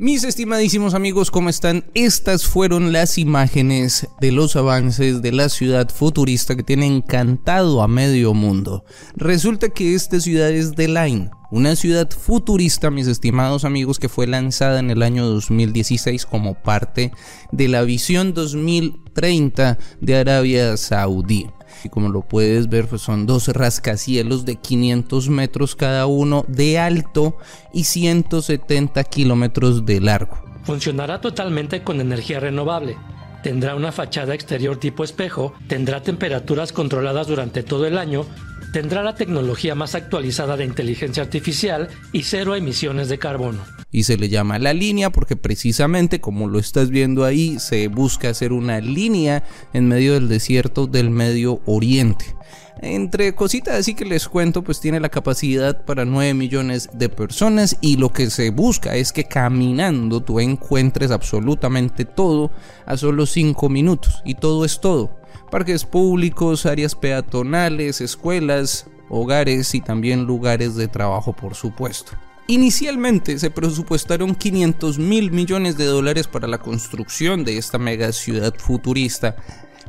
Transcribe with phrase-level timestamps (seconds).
[0.00, 1.84] Mis estimadísimos amigos, ¿cómo están?
[1.92, 7.86] Estas fueron las imágenes de los avances de la ciudad futurista que tiene encantado a
[7.86, 8.86] medio mundo.
[9.14, 14.26] Resulta que esta ciudad es The Line, una ciudad futurista, mis estimados amigos, que fue
[14.26, 17.12] lanzada en el año 2016 como parte
[17.52, 21.46] de la visión 2030 de Arabia Saudí.
[21.84, 26.78] Y como lo puedes ver, pues son dos rascacielos de 500 metros cada uno de
[26.78, 27.36] alto
[27.72, 30.42] y 170 kilómetros de largo.
[30.64, 32.96] Funcionará totalmente con energía renovable.
[33.42, 38.26] Tendrá una fachada exterior tipo espejo, tendrá temperaturas controladas durante todo el año
[38.72, 43.64] tendrá la tecnología más actualizada de inteligencia artificial y cero emisiones de carbono.
[43.92, 48.28] Y se le llama la línea porque precisamente como lo estás viendo ahí, se busca
[48.28, 52.36] hacer una línea en medio del desierto del Medio Oriente.
[52.82, 57.76] Entre cositas así que les cuento, pues tiene la capacidad para 9 millones de personas
[57.82, 62.50] y lo que se busca es que caminando tú encuentres absolutamente todo
[62.86, 65.19] a solo 5 minutos y todo es todo
[65.50, 72.12] parques públicos, áreas peatonales, escuelas, hogares y también lugares de trabajo por supuesto.
[72.46, 78.54] Inicialmente se presupuestaron 500 mil millones de dólares para la construcción de esta mega ciudad
[78.58, 79.36] futurista,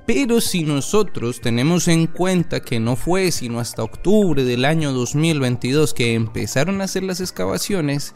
[0.05, 5.93] pero si nosotros tenemos en cuenta que no fue sino hasta octubre del año 2022
[5.93, 8.13] que empezaron a hacer las excavaciones,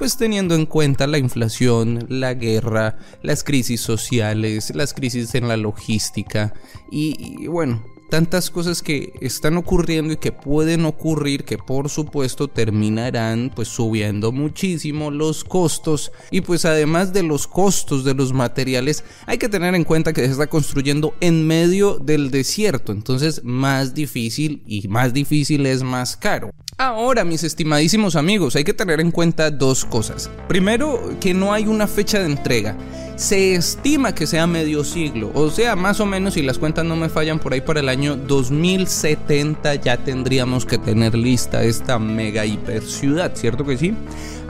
[0.00, 5.58] pues teniendo en cuenta la inflación, la guerra, las crisis sociales, las crisis en la
[5.58, 6.54] logística
[6.90, 13.52] y, bueno, tantas cosas que están ocurriendo y que pueden ocurrir que por supuesto terminarán
[13.54, 16.12] pues subiendo muchísimo los costos.
[16.30, 20.24] Y pues además de los costos de los materiales hay que tener en cuenta que
[20.24, 22.92] se está construyendo en medio del desierto.
[22.92, 28.72] Entonces más difícil y más difícil es más caro Ahora, mis estimadísimos amigos, hay que
[28.72, 30.30] tener en cuenta dos cosas.
[30.48, 32.74] Primero, que no hay una fecha de entrega.
[33.20, 36.96] Se estima que sea medio siglo, o sea, más o menos, si las cuentas no
[36.96, 42.46] me fallan, por ahí para el año 2070 ya tendríamos que tener lista esta mega
[42.46, 43.92] hiper ciudad, ¿cierto que sí?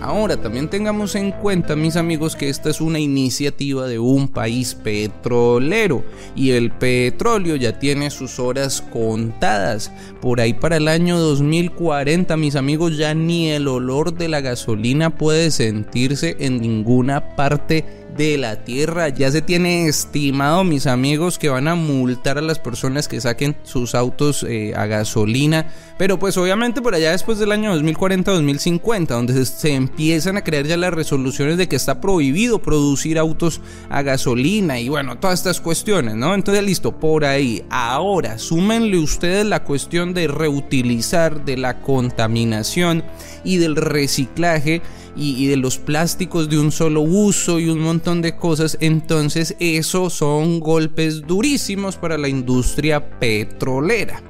[0.00, 4.74] Ahora, también tengamos en cuenta, mis amigos, que esta es una iniciativa de un país
[4.74, 6.04] petrolero
[6.34, 9.92] y el petróleo ya tiene sus horas contadas.
[10.22, 15.10] Por ahí para el año 2040, mis amigos, ya ni el olor de la gasolina
[15.10, 19.08] puede sentirse en ninguna parte de la tierra.
[19.08, 23.56] Ya se tiene estimado, mis amigos, que van a multar a las personas que saquen
[23.62, 25.66] sus autos eh, a gasolina.
[25.98, 30.76] Pero pues obviamente por allá después del año 2040-2050, donde se, empiezan a crear ya
[30.76, 33.60] las resoluciones de que está prohibido producir autos
[33.90, 36.34] a gasolina y bueno, todas estas cuestiones, ¿no?
[36.34, 37.64] Entonces listo, por ahí.
[37.70, 43.04] Ahora, súmenle ustedes la cuestión de reutilizar, de la contaminación
[43.44, 44.82] y del reciclaje
[45.16, 48.78] y, de los plásticos de un solo uso y un montón de cosas.
[48.80, 54.22] Entonces, eso son golpes durísimos para la industria petrolera.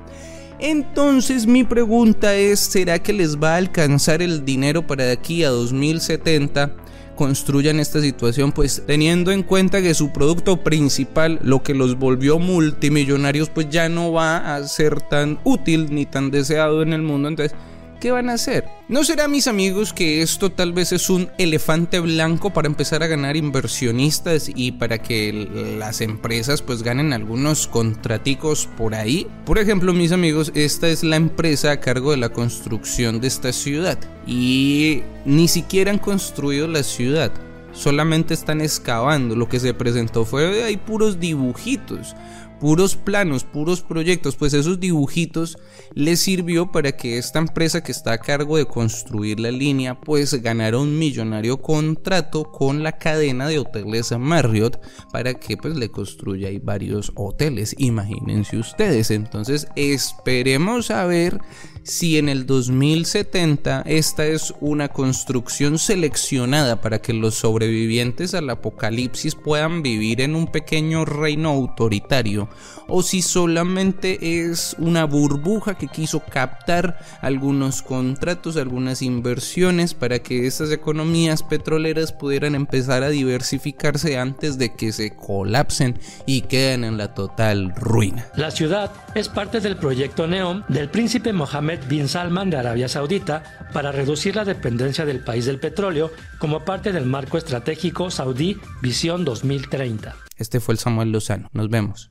[0.58, 5.42] Entonces mi pregunta es, ¿será que les va a alcanzar el dinero para de aquí
[5.42, 6.74] a 2070?
[7.20, 12.38] construyan esta situación, pues teniendo en cuenta que su producto principal, lo que los volvió
[12.38, 17.28] multimillonarios, pues ya no va a ser tan útil ni tan deseado en el mundo.
[17.28, 17.54] Entonces,
[18.00, 18.64] ¿qué van a hacer?
[18.88, 23.06] ¿No será, mis amigos, que esto tal vez es un elefante blanco para empezar a
[23.06, 25.32] ganar inversionistas y para que
[25.78, 29.28] las empresas pues ganen algunos contraticos por ahí?
[29.44, 33.52] Por ejemplo, mis amigos, esta es la empresa a cargo de la construcción de esta
[33.52, 37.30] ciudad y ni siquiera han construido la ciudad
[37.72, 39.36] solamente están excavando.
[39.36, 42.16] Lo que se presentó fue hay puros dibujitos
[42.60, 45.58] puros planos, puros proyectos, pues esos dibujitos
[45.94, 50.34] les sirvió para que esta empresa que está a cargo de construir la línea pues
[50.42, 54.80] ganara un millonario contrato con la cadena de hoteles Marriott
[55.12, 59.10] para que pues le construya ahí varios hoteles, imagínense ustedes.
[59.10, 61.40] Entonces esperemos a ver
[61.82, 69.34] si en el 2070 esta es una construcción seleccionada para que los sobrevivientes al apocalipsis
[69.34, 72.49] puedan vivir en un pequeño reino autoritario
[72.88, 80.46] o si solamente es una burbuja que quiso captar algunos contratos, algunas inversiones para que
[80.46, 86.98] estas economías petroleras pudieran empezar a diversificarse antes de que se colapsen y queden en
[86.98, 88.26] la total ruina.
[88.36, 93.42] La ciudad es parte del proyecto NEOM del príncipe Mohammed bin Salman de Arabia Saudita
[93.72, 99.24] para reducir la dependencia del país del petróleo como parte del marco estratégico saudí Visión
[99.24, 100.16] 2030.
[100.36, 101.48] Este fue el Samuel Lozano.
[101.52, 102.10] Nos vemos.